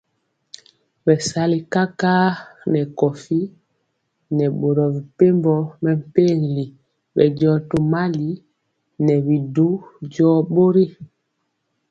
Bɛsali 1.05 1.57
kakar 1.73 2.31
nɛ 2.71 2.81
kowi 2.99 3.39
nɛ 4.37 4.45
boro 4.59 4.83
mepempɔ 4.95 5.53
mɛmpegi 5.83 6.63
bɛndiɔ 7.15 7.53
tomali 7.69 8.29
nɛ 9.05 9.13
bi 9.25 9.35
du 9.55 9.67
jɔɔ 10.13 10.37
bori. 10.53 10.85